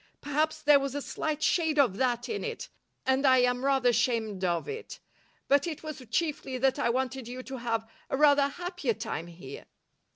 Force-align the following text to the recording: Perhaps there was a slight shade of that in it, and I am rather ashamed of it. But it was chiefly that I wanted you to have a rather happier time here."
Perhaps 0.19 0.63
there 0.63 0.79
was 0.79 0.95
a 0.95 0.99
slight 1.03 1.43
shade 1.43 1.77
of 1.77 1.97
that 1.97 2.27
in 2.27 2.43
it, 2.43 2.69
and 3.05 3.23
I 3.23 3.37
am 3.37 3.63
rather 3.63 3.89
ashamed 3.89 4.43
of 4.43 4.67
it. 4.67 4.99
But 5.47 5.67
it 5.67 5.83
was 5.83 6.01
chiefly 6.09 6.57
that 6.57 6.79
I 6.79 6.89
wanted 6.89 7.27
you 7.27 7.43
to 7.43 7.57
have 7.57 7.87
a 8.09 8.17
rather 8.17 8.47
happier 8.47 8.95
time 8.95 9.27
here." 9.27 9.65